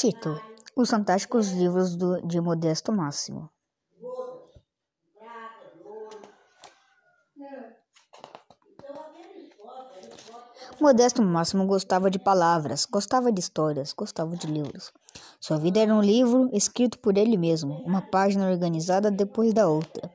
Título: 0.00 0.40
Os 0.76 0.90
Fantásticos 0.90 1.50
Livros 1.50 1.96
do, 1.96 2.22
de 2.24 2.40
Modesto 2.40 2.92
Máximo. 2.92 3.50
Modesto 10.80 11.20
Máximo 11.20 11.66
gostava 11.66 12.08
de 12.08 12.20
palavras, 12.20 12.86
gostava 12.86 13.32
de 13.32 13.40
histórias, 13.40 13.92
gostava 13.92 14.36
de 14.36 14.46
livros. 14.46 14.92
Sua 15.40 15.58
vida 15.58 15.80
era 15.80 15.92
um 15.92 16.00
livro 16.00 16.48
escrito 16.52 16.96
por 17.00 17.18
ele 17.18 17.36
mesmo, 17.36 17.82
uma 17.84 18.00
página 18.00 18.48
organizada 18.48 19.10
depois 19.10 19.52
da 19.52 19.66
outra. 19.66 20.08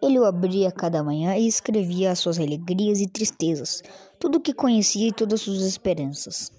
Ele 0.00 0.18
o 0.18 0.24
abria 0.24 0.72
cada 0.72 1.04
manhã 1.04 1.36
e 1.36 1.46
escrevia 1.46 2.12
as 2.12 2.18
suas 2.18 2.38
alegrias 2.38 2.98
e 2.98 3.06
tristezas, 3.06 3.82
tudo 4.18 4.38
o 4.38 4.40
que 4.40 4.54
conhecia 4.54 5.08
e 5.08 5.12
todas 5.12 5.42
suas 5.42 5.60
esperanças. 5.60 6.50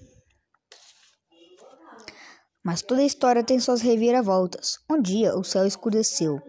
Mas 2.62 2.82
toda 2.82 3.02
história 3.02 3.42
tem 3.42 3.58
suas 3.58 3.80
reviravoltas. 3.80 4.78
Um 4.90 5.00
dia 5.00 5.36
o 5.36 5.42
céu 5.42 5.66
escureceu. 5.66 6.40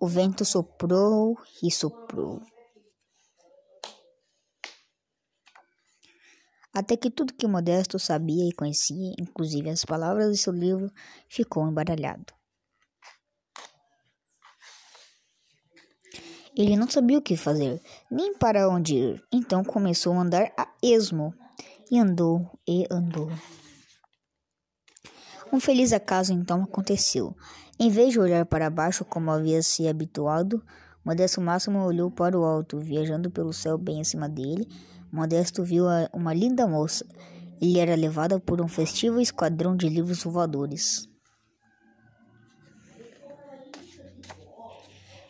O 0.00 0.06
vento 0.06 0.44
soprou 0.44 1.36
e 1.62 1.70
soprou. 1.70 2.40
Até 6.72 6.96
que 6.96 7.08
tudo 7.08 7.34
que 7.34 7.46
Modesto 7.46 8.00
sabia 8.00 8.48
e 8.48 8.52
conhecia, 8.52 9.14
inclusive 9.18 9.70
as 9.70 9.84
palavras 9.84 10.32
de 10.32 10.38
seu 10.38 10.52
livro, 10.52 10.90
ficou 11.28 11.68
embaralhado. 11.68 12.34
Ele 16.56 16.76
não 16.76 16.88
sabia 16.88 17.18
o 17.18 17.22
que 17.22 17.36
fazer, 17.36 17.80
nem 18.10 18.34
para 18.34 18.68
onde 18.68 18.94
ir, 18.94 19.24
então 19.32 19.64
começou 19.64 20.14
a 20.14 20.20
andar 20.20 20.52
a 20.56 20.68
esmo. 20.82 21.34
E 21.90 21.98
andou 21.98 22.50
e 22.66 22.86
andou. 22.90 23.28
Um 25.54 25.60
feliz 25.60 25.92
acaso 25.92 26.32
então 26.32 26.64
aconteceu. 26.64 27.32
Em 27.78 27.88
vez 27.88 28.12
de 28.12 28.18
olhar 28.18 28.44
para 28.44 28.68
baixo 28.68 29.04
como 29.04 29.30
havia 29.30 29.62
se 29.62 29.86
habituado, 29.86 30.60
Modesto 31.04 31.40
Máximo 31.40 31.78
olhou 31.84 32.10
para 32.10 32.36
o 32.36 32.42
alto, 32.44 32.80
viajando 32.80 33.30
pelo 33.30 33.52
céu 33.52 33.78
bem 33.78 34.00
acima 34.00 34.28
dele. 34.28 34.66
Modesto 35.12 35.62
viu 35.62 35.84
uma 36.12 36.34
linda 36.34 36.66
moça. 36.66 37.06
Ele 37.62 37.78
era 37.78 37.94
levado 37.94 38.40
por 38.40 38.60
um 38.60 38.66
festivo 38.66 39.20
esquadrão 39.20 39.76
de 39.76 39.88
livros 39.88 40.24
voadores. 40.24 41.08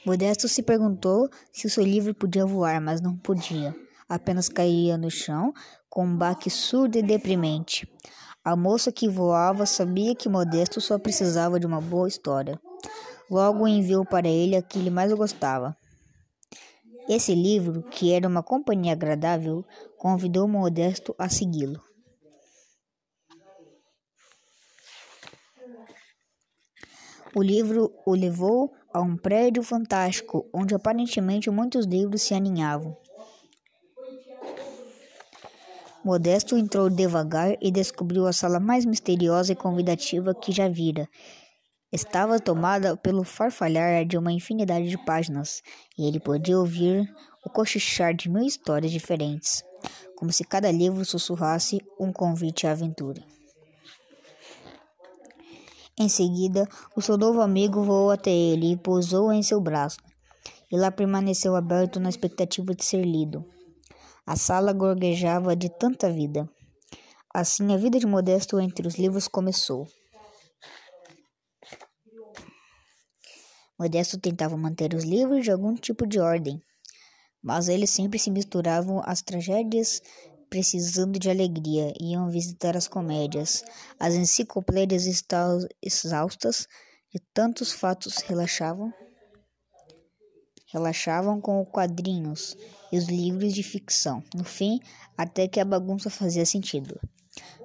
Modesto 0.06 0.48
se 0.48 0.62
perguntou 0.62 1.28
se 1.52 1.66
o 1.66 1.70
seu 1.70 1.84
livro 1.84 2.14
podia 2.14 2.46
voar, 2.46 2.80
mas 2.80 3.02
não 3.02 3.14
podia. 3.14 3.76
Apenas 4.08 4.48
caía 4.48 4.96
no 4.96 5.10
chão 5.10 5.52
com 5.90 6.06
um 6.06 6.16
baque 6.16 6.48
surdo 6.48 6.96
e 6.96 7.02
deprimente. 7.02 7.86
A 8.44 8.54
moça 8.54 8.92
que 8.92 9.08
voava 9.08 9.64
sabia 9.64 10.14
que 10.14 10.28
Modesto 10.28 10.78
só 10.78 10.98
precisava 10.98 11.58
de 11.58 11.66
uma 11.66 11.80
boa 11.80 12.06
história. 12.06 12.60
Logo 13.30 13.66
enviou 13.66 14.04
para 14.04 14.28
ele 14.28 14.54
a 14.54 14.60
que 14.60 14.78
ele 14.78 14.90
mais 14.90 15.10
gostava. 15.14 15.74
Esse 17.08 17.34
livro, 17.34 17.82
que 17.84 18.12
era 18.12 18.28
uma 18.28 18.42
companhia 18.42 18.92
agradável, 18.92 19.64
convidou 19.96 20.46
Modesto 20.46 21.14
a 21.18 21.26
segui-lo. 21.26 21.82
O 27.34 27.42
livro 27.42 27.94
o 28.04 28.14
levou 28.14 28.70
a 28.92 29.00
um 29.00 29.16
prédio 29.16 29.62
fantástico, 29.62 30.46
onde 30.52 30.74
aparentemente 30.74 31.50
muitos 31.50 31.86
livros 31.86 32.20
se 32.20 32.34
aninhavam. 32.34 32.94
Modesto 36.04 36.58
entrou 36.58 36.90
devagar 36.90 37.56
e 37.62 37.70
descobriu 37.70 38.26
a 38.26 38.32
sala 38.32 38.60
mais 38.60 38.84
misteriosa 38.84 39.52
e 39.52 39.56
convidativa 39.56 40.34
que 40.34 40.52
já 40.52 40.68
vira. 40.68 41.08
Estava 41.90 42.38
tomada 42.38 42.94
pelo 42.94 43.24
farfalhar 43.24 44.04
de 44.04 44.18
uma 44.18 44.30
infinidade 44.30 44.90
de 44.90 45.02
páginas, 45.02 45.62
e 45.96 46.06
ele 46.06 46.20
podia 46.20 46.58
ouvir 46.58 47.10
o 47.42 47.48
cochichar 47.48 48.14
de 48.14 48.28
mil 48.28 48.44
histórias 48.44 48.92
diferentes, 48.92 49.62
como 50.14 50.30
se 50.30 50.44
cada 50.44 50.70
livro 50.70 51.04
sussurrasse 51.06 51.80
um 51.98 52.12
convite 52.12 52.66
à 52.66 52.72
aventura. 52.72 53.22
Em 55.98 56.08
seguida, 56.08 56.68
o 56.94 57.00
seu 57.00 57.16
novo 57.16 57.40
amigo 57.40 57.82
voou 57.82 58.10
até 58.10 58.30
ele 58.30 58.72
e 58.72 58.76
pousou 58.76 59.32
em 59.32 59.42
seu 59.42 59.60
braço. 59.60 59.98
E 60.70 60.76
lá 60.76 60.90
permaneceu 60.90 61.54
aberto 61.54 62.00
na 62.00 62.08
expectativa 62.08 62.74
de 62.74 62.84
ser 62.84 63.04
lido. 63.04 63.53
A 64.26 64.36
sala 64.36 64.72
gorguejava 64.72 65.54
de 65.54 65.68
tanta 65.68 66.10
vida. 66.10 66.48
Assim, 67.34 67.74
a 67.74 67.76
vida 67.76 67.98
de 67.98 68.06
Modesto 68.06 68.58
entre 68.58 68.88
os 68.88 68.94
livros 68.94 69.28
começou. 69.28 69.86
Modesto 73.78 74.18
tentava 74.18 74.56
manter 74.56 74.94
os 74.94 75.04
livros 75.04 75.44
de 75.44 75.50
algum 75.50 75.74
tipo 75.74 76.06
de 76.06 76.18
ordem, 76.18 76.58
mas 77.42 77.68
eles 77.68 77.90
sempre 77.90 78.18
se 78.18 78.30
misturavam 78.30 79.02
às 79.04 79.20
tragédias, 79.20 80.00
precisando 80.48 81.18
de 81.18 81.28
alegria, 81.28 81.92
iam 82.00 82.30
visitar 82.30 82.78
as 82.78 82.88
comédias. 82.88 83.62
As 84.00 84.14
enciclopédias 84.14 85.04
exaustas 85.82 86.66
de 87.12 87.20
tantos 87.34 87.72
fatos 87.72 88.18
relaxavam 88.18 88.90
relaxavam 90.74 91.40
com 91.40 91.64
quadrinhos 91.64 92.56
e 92.92 92.98
os 92.98 93.06
livros 93.06 93.54
de 93.54 93.62
ficção. 93.62 94.22
No 94.34 94.42
fim, 94.44 94.80
até 95.16 95.46
que 95.46 95.60
a 95.60 95.64
bagunça 95.64 96.10
fazia 96.10 96.44
sentido. 96.44 97.00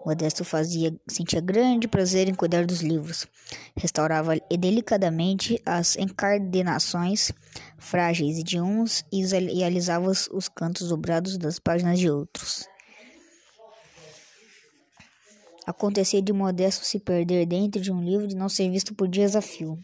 Modesto 0.06 0.46
fazia 0.46 0.96
sentia 1.08 1.42
grande 1.42 1.88
prazer 1.88 2.30
em 2.30 2.34
cuidar 2.34 2.66
dos 2.66 2.82
livros. 2.82 3.28
Restaurava 3.76 4.34
delicadamente 4.58 5.62
as 5.66 5.96
encadernações 5.98 7.32
frágeis 7.78 8.44
de 8.44 8.62
uns 8.62 9.04
e 9.12 9.64
alisava 9.64 10.10
os 10.10 10.48
cantos 10.48 10.90
dobrados 10.90 11.38
das 11.38 11.60
páginas 11.60 12.00
de 12.00 12.10
outros. 12.10 12.68
Acontecia 15.66 16.22
de 16.22 16.34
Modesto 16.34 16.86
se 16.86 17.00
perder 17.00 17.46
dentro 17.46 17.82
de 17.82 17.92
um 17.92 18.04
livro 18.04 18.28
e 18.32 18.36
não 18.36 18.50
ser 18.50 18.72
visto 18.72 18.96
por 18.96 19.08
dias 19.08 19.36
a 19.36 19.42
fio. 19.42 19.78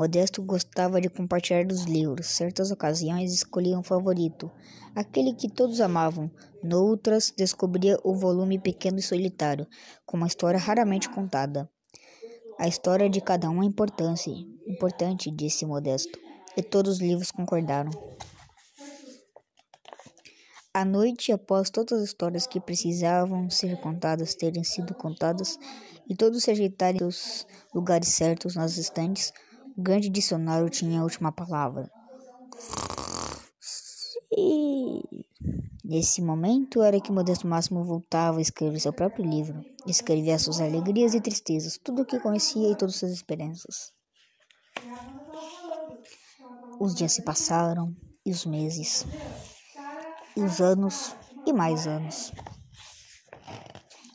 Modesto 0.00 0.42
gostava 0.42 0.98
de 0.98 1.10
compartilhar 1.10 1.66
dos 1.66 1.84
livros. 1.84 2.28
Certas 2.28 2.70
ocasiões 2.70 3.34
escolhia 3.34 3.78
um 3.78 3.82
favorito, 3.82 4.50
aquele 4.94 5.34
que 5.34 5.46
todos 5.46 5.78
amavam. 5.78 6.30
Noutras, 6.62 7.30
descobria 7.36 7.98
o 8.02 8.14
volume 8.14 8.58
pequeno 8.58 8.98
e 8.98 9.02
solitário, 9.02 9.66
com 10.06 10.16
uma 10.16 10.26
história 10.26 10.58
raramente 10.58 11.10
contada. 11.10 11.68
A 12.58 12.66
história 12.66 13.10
de 13.10 13.20
cada 13.20 13.50
um 13.50 13.62
é 13.62 13.66
importante, 13.66 14.30
importante, 14.66 15.30
disse 15.30 15.66
Modesto, 15.66 16.18
e 16.56 16.62
todos 16.62 16.94
os 16.94 17.00
livros 17.02 17.30
concordaram. 17.30 17.90
À 20.72 20.82
noite, 20.82 21.30
após 21.30 21.68
todas 21.68 21.98
as 21.98 22.04
histórias 22.08 22.46
que 22.46 22.58
precisavam 22.58 23.50
ser 23.50 23.78
contadas 23.82 24.34
terem 24.34 24.64
sido 24.64 24.94
contadas 24.94 25.58
e 26.08 26.16
todos 26.16 26.44
se 26.44 26.50
ajeitarem 26.50 27.02
nos 27.02 27.46
lugares 27.74 28.08
certos 28.08 28.54
nas 28.54 28.78
estantes, 28.78 29.30
o 29.80 29.82
grande 29.82 30.10
dicionário 30.10 30.68
tinha 30.68 31.00
a 31.00 31.02
última 31.02 31.32
palavra. 31.32 31.90
Nesse 35.82 36.20
momento 36.20 36.82
era 36.82 37.00
que 37.00 37.10
Modesto 37.10 37.48
Máximo 37.48 37.82
voltava 37.82 38.38
a 38.38 38.42
escrever 38.42 38.78
seu 38.78 38.92
próprio 38.92 39.24
livro. 39.24 39.64
Escrevia 39.86 40.38
suas 40.38 40.60
alegrias 40.60 41.14
e 41.14 41.20
tristezas, 41.20 41.78
tudo 41.78 42.02
o 42.02 42.04
que 42.04 42.20
conhecia 42.20 42.70
e 42.70 42.76
todas 42.76 42.96
suas 42.96 43.12
esperanças. 43.12 43.92
Os 46.78 46.94
dias 46.94 47.12
se 47.12 47.22
passaram, 47.22 47.96
e 48.24 48.30
os 48.30 48.44
meses, 48.44 49.06
e 50.36 50.42
os 50.42 50.60
anos, 50.60 51.16
e 51.46 51.54
mais 51.54 51.86
anos. 51.86 52.32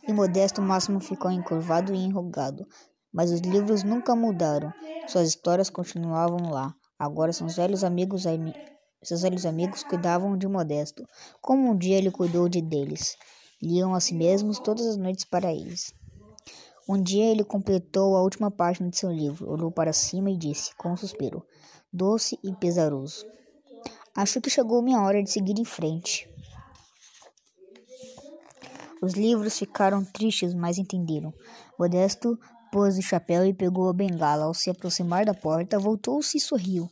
E 0.07 0.13
Modesto 0.13 0.62
Máximo 0.62 1.00
ficou 1.00 1.31
encurvado 1.31 1.92
e 1.94 1.98
enrugado, 1.98 2.68
mas 3.12 3.31
os 3.31 3.42
livros 3.42 3.81
nunca 3.84 4.16
mudaram. 4.16 4.72
Suas 5.07 5.30
histórias 5.30 5.69
continuavam 5.69 6.50
lá. 6.50 6.74
Agora 6.98 7.31
seus 7.31 7.56
velhos 7.56 7.84
amigos, 7.84 8.24
seus 9.04 9.22
velhos 9.22 9.46
amigos 9.46 9.84
cuidavam 9.84 10.38
de 10.38 10.48
Modesto, 10.48 11.06
como 11.42 11.69
um 11.69 11.78
dia 11.78 11.98
ele 11.98 12.10
cuidou 12.10 12.50
de 12.50 12.62
deles. 12.62 13.18
Liam 13.62 13.94
a 13.94 14.00
si 14.00 14.13
mesmos 14.13 14.60
todas 14.60 14.86
as 14.86 14.98
noites 14.98 15.25
para 15.25 15.52
eles. 15.52 15.94
Um 16.88 17.02
dia 17.02 17.25
ele 17.25 17.44
completou 17.44 18.16
a 18.16 18.22
última 18.22 18.52
página 18.52 18.90
de 18.90 18.98
seu 18.98 19.12
livro, 19.12 19.50
olhou 19.50 19.72
para 19.72 19.92
cima 19.92 20.30
e 20.30 20.38
disse, 20.38 20.75
com 20.75 20.92
um 20.92 20.98
suspiro, 20.98 21.46
doce 21.92 22.40
e 22.44 22.54
pesaroso: 22.54 23.25
Acho 24.16 24.40
que 24.40 24.50
chegou 24.50 24.81
minha 24.81 25.01
hora 25.01 25.22
de 25.22 25.30
seguir 25.30 25.60
em 25.60 25.66
frente. 25.66 26.30
Os 29.01 29.13
livros 29.13 29.60
ficaram 29.60 30.04
tristes, 30.04 30.54
mas 30.54 30.78
entenderam. 30.78 31.34
Modesto 31.78 32.40
pôs 32.71 32.97
o 32.97 33.01
chapéu 33.01 33.45
e 33.45 33.53
pegou 33.53 33.89
a 33.89 33.94
bengala. 33.94 34.45
Ao 34.45 34.53
se 34.53 34.69
aproximar 34.69 35.25
da 35.25 35.33
porta, 35.33 35.79
voltou-se 35.79 36.38
e 36.38 36.41
sorriu. 36.41 36.89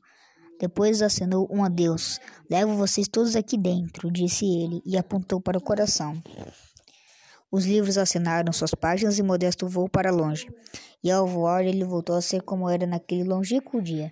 Depois 0.60 1.02
acenou 1.02 1.48
um 1.52 1.64
adeus. 1.64 2.20
Levo 2.50 2.76
vocês 2.76 3.08
todos 3.08 3.36
aqui 3.36 3.58
dentro, 3.58 4.12
disse 4.12 4.46
ele, 4.46 4.82
e 4.86 4.98
apontou 4.98 5.42
para 5.42 5.58
o 5.58 5.62
coração. 5.62 6.22
Os 7.52 7.66
livros 7.66 7.98
acenaram 7.98 8.52
suas 8.52 8.74
páginas 8.74 9.20
e 9.20 9.24
Modesto 9.24 9.68
voou 9.68 9.88
para 9.88 10.12
longe. 10.12 10.48
E 11.04 11.12
ao 11.12 11.28
voar, 11.28 11.66
ele 11.66 11.84
voltou 11.84 12.16
a 12.16 12.22
ser 12.22 12.42
como 12.42 12.70
era 12.70 12.88
naquele 12.88 13.24
longínquo 13.24 13.82
dia, 13.82 14.12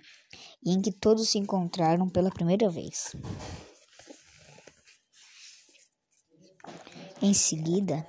em 0.64 0.80
que 0.80 0.92
todos 0.92 1.30
se 1.30 1.38
encontraram 1.38 2.08
pela 2.08 2.30
primeira 2.30 2.68
vez. 2.68 3.16
Em 7.20 7.32
seguida, 7.32 8.06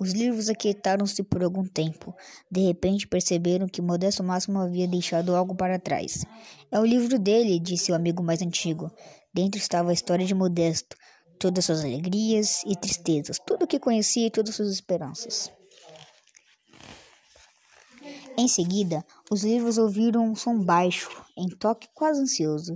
os 0.00 0.12
livros 0.12 0.48
aquietaram-se 0.48 1.22
por 1.22 1.44
algum 1.44 1.62
tempo. 1.62 2.16
De 2.50 2.66
repente 2.66 3.06
perceberam 3.06 3.68
que 3.68 3.82
Modesto 3.82 4.24
Máximo 4.24 4.58
havia 4.58 4.88
deixado 4.88 5.36
algo 5.36 5.54
para 5.54 5.78
trás. 5.78 6.24
É 6.72 6.80
o 6.80 6.86
livro 6.86 7.18
dele, 7.18 7.60
disse 7.60 7.92
o 7.92 7.94
amigo 7.94 8.22
mais 8.22 8.40
antigo. 8.40 8.90
Dentro 9.32 9.60
estava 9.60 9.90
a 9.90 9.92
história 9.92 10.24
de 10.24 10.34
Modesto, 10.34 10.96
todas 11.38 11.66
suas 11.66 11.84
alegrias 11.84 12.62
e 12.66 12.74
tristezas, 12.74 13.38
tudo 13.38 13.64
o 13.64 13.66
que 13.66 13.78
conhecia 13.78 14.26
e 14.26 14.30
todas 14.30 14.54
suas 14.54 14.72
esperanças. 14.72 15.52
Em 18.38 18.48
seguida, 18.48 19.04
os 19.30 19.44
livros 19.44 19.76
ouviram 19.76 20.24
um 20.24 20.34
som 20.34 20.58
baixo, 20.58 21.10
em 21.36 21.46
toque 21.46 21.88
quase 21.92 22.22
ansioso. 22.22 22.74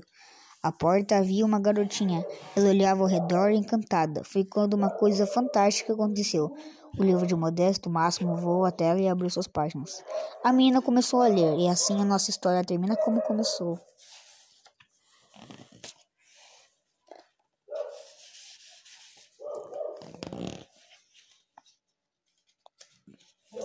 À 0.64 0.72
porta 0.72 1.18
havia 1.18 1.44
uma 1.44 1.60
garotinha. 1.60 2.24
Ela 2.56 2.70
olhava 2.70 3.02
ao 3.02 3.06
redor 3.06 3.50
encantada. 3.50 4.24
Foi 4.24 4.46
quando 4.46 4.72
uma 4.72 4.88
coisa 4.88 5.26
fantástica 5.26 5.92
aconteceu. 5.92 6.56
O 6.98 7.04
livro 7.04 7.26
de 7.26 7.36
Modesto 7.36 7.90
Máximo 7.90 8.34
voou 8.34 8.64
à 8.64 8.70
tela 8.70 8.98
e 8.98 9.06
abriu 9.06 9.28
suas 9.28 9.46
páginas. 9.46 10.02
A 10.42 10.50
menina 10.54 10.80
começou 10.80 11.20
a 11.20 11.28
ler, 11.28 11.58
e 11.58 11.68
assim 11.68 12.00
a 12.00 12.04
nossa 12.04 12.30
história 12.30 12.64
termina 12.64 12.96
como 12.96 13.20
começou. 13.20 13.78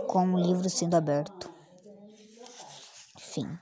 Com 0.05 0.33
o 0.33 0.37
livro 0.37 0.69
sendo 0.69 0.95
aberto. 0.95 1.49
Fim. 3.17 3.57